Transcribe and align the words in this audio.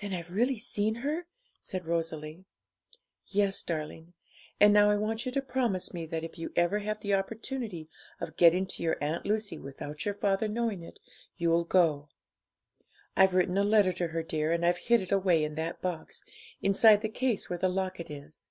'Then 0.00 0.14
I've 0.14 0.30
really 0.30 0.56
seen 0.56 0.94
her?' 1.02 1.26
said 1.60 1.84
Rosalie. 1.84 2.46
'Yes, 3.26 3.62
darling; 3.62 4.14
and 4.58 4.72
now 4.72 4.88
I 4.88 4.96
want 4.96 5.26
you 5.26 5.32
to 5.32 5.42
promise 5.42 5.92
me 5.92 6.06
that, 6.06 6.24
if 6.24 6.32
ever 6.56 6.78
you 6.78 6.84
have 6.88 7.00
the 7.00 7.12
opportunity 7.12 7.90
of 8.22 8.38
getting 8.38 8.64
to 8.68 8.82
your 8.82 8.96
Aunt 9.02 9.26
Lucy 9.26 9.58
without 9.58 10.06
your 10.06 10.14
father 10.14 10.48
knowing 10.48 10.82
it, 10.82 10.98
you'll 11.36 11.64
go. 11.64 12.08
I've 13.18 13.34
written 13.34 13.58
a 13.58 13.64
letter 13.64 13.92
to 13.92 14.06
her, 14.08 14.22
dear, 14.22 14.50
and 14.50 14.64
I've 14.64 14.78
hid 14.88 15.02
it 15.02 15.12
away 15.12 15.44
in 15.44 15.56
that 15.56 15.82
box, 15.82 16.24
inside 16.62 17.02
the 17.02 17.10
case 17.10 17.50
where 17.50 17.58
the 17.58 17.68
locket 17.68 18.08
is. 18.10 18.48